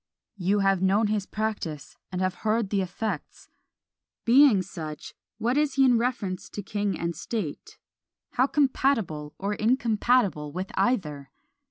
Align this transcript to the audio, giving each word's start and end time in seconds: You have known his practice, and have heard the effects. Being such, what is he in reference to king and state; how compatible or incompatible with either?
You 0.37 0.61
have 0.61 0.81
known 0.81 1.09
his 1.13 1.27
practice, 1.27 1.95
and 2.11 2.21
have 2.21 2.33
heard 2.41 2.71
the 2.71 2.81
effects. 2.81 3.49
Being 4.25 4.63
such, 4.63 5.13
what 5.37 5.57
is 5.57 5.75
he 5.75 5.85
in 5.85 5.99
reference 5.99 6.49
to 6.49 6.63
king 6.63 6.97
and 6.97 7.15
state; 7.15 7.77
how 8.31 8.47
compatible 8.47 9.35
or 9.37 9.53
incompatible 9.53 10.51
with 10.53 10.71
either? 10.73 11.29